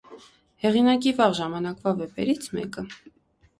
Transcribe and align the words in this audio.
Հեղինակի 0.63 1.13
վաղ 1.19 1.35
ժամանակվա 1.41 1.95
վեպերից 2.01 2.51
մեկը։ 2.57 2.89